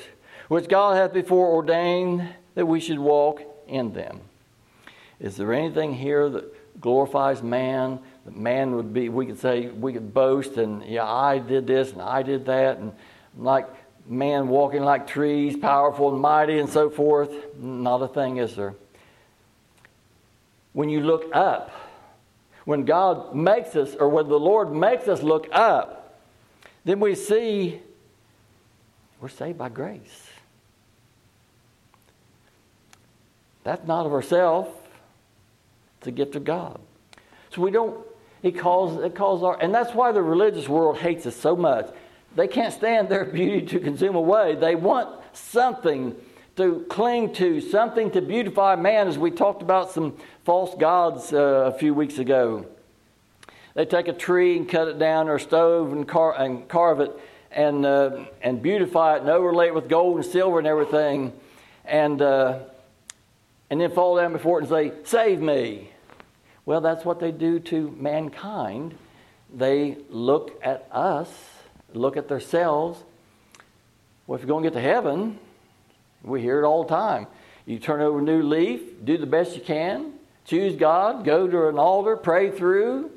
[0.49, 4.19] which God hath before ordained that we should walk in them.
[5.21, 8.01] Is there anything here that glorifies man?
[8.25, 12.01] Man would be, we could say, we could boast, and yeah, I did this and
[12.01, 12.93] I did that, and
[13.37, 13.67] like
[14.07, 17.31] man walking like trees, powerful and mighty, and so forth.
[17.57, 18.75] Not a thing, is there?
[20.73, 21.71] When you look up,
[22.65, 26.19] when God makes us, or when the Lord makes us look up,
[26.85, 27.79] then we see
[29.19, 30.27] we're saved by grace.
[33.63, 34.69] That's not of ourselves.
[35.97, 36.79] It's a gift of God.
[37.49, 38.05] So we don't,
[38.41, 41.89] it calls, it calls our, and that's why the religious world hates us so much.
[42.35, 44.55] They can't stand their beauty to consume away.
[44.55, 46.15] They want something
[46.55, 51.71] to cling to, something to beautify man, as we talked about some false gods uh,
[51.73, 52.65] a few weeks ago.
[53.75, 56.99] They take a tree and cut it down, or a stove and, car- and carve
[56.99, 57.11] it
[57.51, 61.33] and, uh, and beautify it and overlay it with gold and silver and everything.
[61.85, 62.59] And, uh,
[63.69, 65.91] and then fall down before it and say, Save me.
[66.65, 68.95] Well, that's what they do to mankind.
[69.53, 71.29] They look at us,
[71.93, 73.03] look at themselves.
[74.27, 75.39] Well, if you're going to get to heaven,
[76.23, 77.27] we hear it all the time.
[77.65, 80.13] You turn over a new leaf, do the best you can,
[80.45, 83.11] choose God, go to an altar, pray through.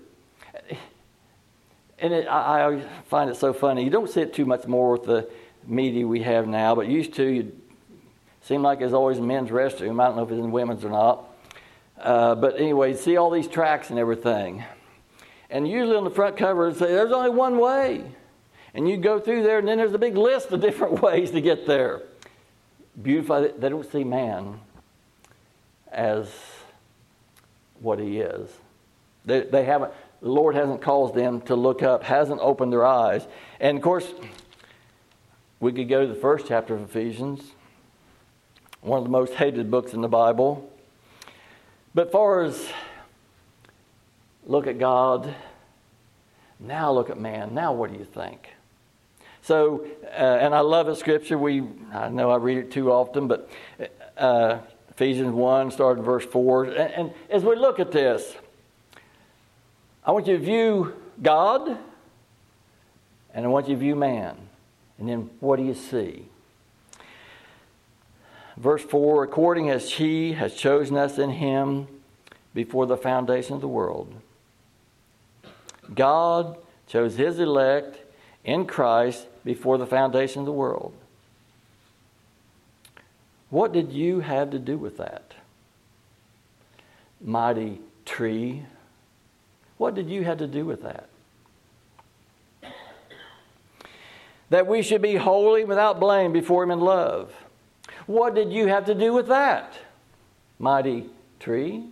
[1.99, 3.85] And it, I, I find it so funny.
[3.85, 5.31] You don't see it too much more with the
[5.67, 7.53] media we have now, but used to, you
[8.43, 10.03] seemed like there's always a men's restroom.
[10.03, 11.25] I don't know if it's in women's or not.
[12.03, 14.65] Uh, but anyway, see all these tracks and everything.
[15.49, 18.05] And usually on the front cover, it say there's only one way.
[18.75, 21.41] And you go through there, and then there's a big list of different ways to
[21.41, 22.03] get there.
[23.01, 23.53] Beautiful.
[23.57, 24.59] They don't see man
[25.93, 26.29] as
[27.81, 28.51] what he is.
[29.25, 33.27] They, they haven't, the Lord hasn't caused them to look up, hasn't opened their eyes.
[33.61, 34.11] And of course,
[35.61, 37.43] we could go to the first chapter of Ephesians,
[38.81, 40.72] one of the most hated books in the Bible.
[41.95, 42.71] But far as
[44.47, 45.35] look at God,
[46.59, 47.55] now look at man.
[47.55, 48.49] Now what do you think?
[49.43, 51.37] So, uh, and I love a scripture.
[51.37, 53.51] We, I know I read it too often, but
[54.17, 54.59] uh,
[54.91, 56.65] Ephesians 1, starting verse 4.
[56.65, 58.37] And, and as we look at this,
[60.05, 61.77] I want you to view God,
[63.35, 64.37] and I want you to view man.
[64.99, 66.29] And then what do you see?
[68.57, 71.89] Verse 4 According as He has chosen us in Him
[72.55, 74.15] before the foundation of the world.
[75.95, 77.99] God chose His elect
[78.45, 80.95] in Christ before the foundation of the world.
[83.51, 85.35] What did you have to do with that?
[87.21, 88.63] Mighty tree.
[89.77, 91.09] What did you have to do with that?
[94.51, 97.33] That we should be holy without blame before Him in love.
[98.07, 99.75] What did you have to do with that?
[100.59, 101.09] Mighty
[101.41, 101.85] tree.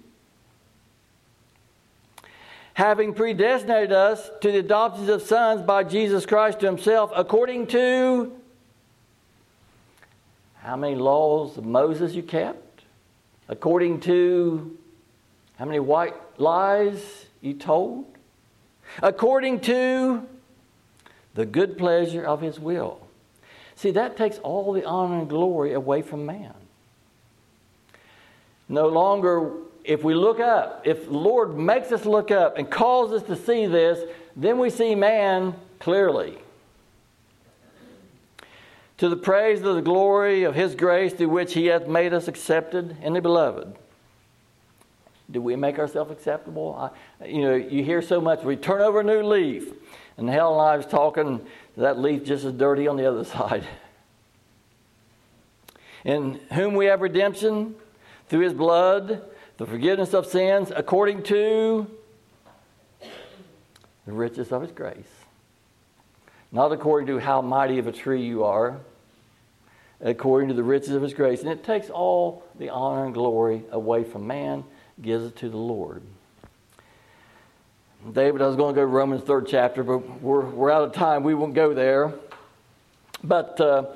[2.75, 8.33] Having predestinated us to the adoption of sons by Jesus Christ to Himself, according to
[10.63, 12.83] how many laws of Moses you kept?
[13.49, 14.79] According to
[15.57, 18.07] how many white lies you told?
[19.03, 20.27] According to
[21.35, 23.01] the good pleasure of His will.
[23.81, 26.53] See, that takes all the honor and glory away from man.
[28.69, 29.53] No longer,
[29.85, 33.37] if we look up, if the Lord makes us look up and calls us to
[33.37, 34.07] see this,
[34.37, 36.37] then we see man clearly.
[38.99, 42.29] To the praise of the glory of His grace through which He hath made us
[42.29, 43.75] accepted in the beloved.
[45.31, 46.93] Do we make ourselves acceptable?
[47.19, 48.43] I, you know, you hear so much.
[48.43, 49.73] We turn over a new leaf,
[50.19, 51.41] and Helen and I was talking
[51.81, 53.67] that leaf just as dirty on the other side.
[56.05, 57.75] in whom we have redemption
[58.29, 59.23] through his blood,
[59.57, 61.87] the forgiveness of sins, according to
[64.07, 65.11] the riches of his grace.
[66.53, 68.79] Not according to how mighty of a tree you are,
[70.01, 71.41] according to the riches of his grace.
[71.41, 74.65] And it takes all the honor and glory away from man,
[75.01, 76.03] gives it to the Lord.
[78.09, 80.95] David, I was going to go to Romans 3rd chapter, but we're, we're out of
[80.95, 81.23] time.
[81.23, 82.15] We won't go there.
[83.23, 83.89] But uh,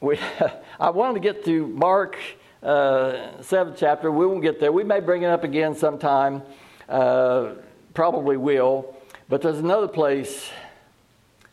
[0.00, 0.20] we,
[0.80, 2.16] I wanted to get to Mark
[2.62, 4.10] uh, 7th chapter.
[4.12, 4.70] We won't get there.
[4.70, 6.42] We may bring it up again sometime.
[6.88, 7.54] Uh,
[7.92, 8.94] probably will.
[9.28, 10.48] But there's another place,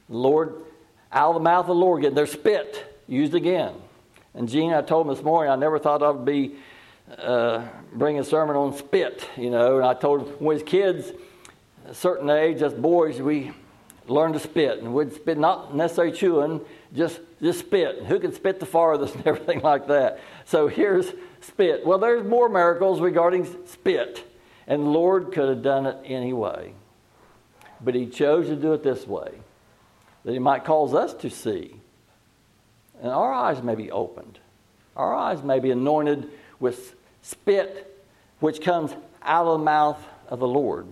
[0.08, 0.54] Lord,
[1.12, 2.14] out of the mouth of the Lord again.
[2.14, 3.74] There's spit used again.
[4.36, 6.58] And Gene, I told him this morning, I never thought I would be
[7.18, 9.78] uh, bringing a sermon on spit, you know.
[9.78, 11.12] And I told him when his kids,
[11.86, 13.52] a certain age, as boys, we
[14.08, 14.80] learned to spit.
[14.80, 16.62] And we'd spit, not necessarily chewing,
[16.94, 18.04] just, just spit.
[18.04, 20.20] Who can spit the farthest and everything like that.
[20.46, 21.86] So here's spit.
[21.86, 24.28] Well, there's more miracles regarding spit.
[24.68, 26.74] And the Lord could have done it anyway.
[27.82, 29.32] But He chose to do it this way
[30.24, 31.76] that He might cause us to see.
[33.02, 34.38] And our eyes may be opened.
[34.96, 36.30] Our eyes may be anointed
[36.62, 38.02] with spit,
[38.40, 40.88] which comes out of the mouth of the Lord.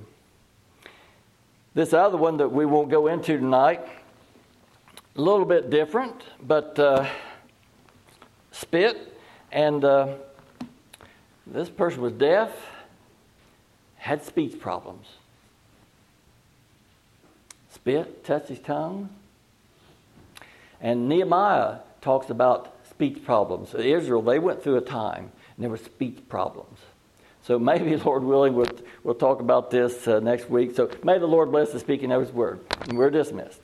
[1.73, 3.87] This other one that we won't go into tonight,
[5.15, 7.07] a little bit different, but uh,
[8.51, 9.15] spit.
[9.51, 10.15] And uh,
[11.47, 12.51] this person was deaf
[13.97, 15.07] had speech problems.
[17.71, 19.09] Spit, touched his tongue.
[20.81, 23.75] And Nehemiah talks about speech problems.
[23.75, 26.79] Israel, they went through a time and there were speech problems.
[27.41, 28.71] So maybe, Lord willing, we'll,
[29.03, 30.73] we'll talk about this uh, next week.
[30.73, 32.61] So may the Lord bless the speaking of his word.
[32.87, 33.59] And we're dismissed.